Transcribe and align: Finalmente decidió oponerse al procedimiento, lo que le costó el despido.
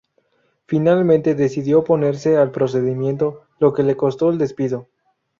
Finalmente 0.65 1.35
decidió 1.35 1.77
oponerse 1.81 2.35
al 2.35 2.49
procedimiento, 2.49 3.43
lo 3.59 3.71
que 3.71 3.83
le 3.83 3.95
costó 3.95 4.31
el 4.31 4.39
despido. 4.39 4.87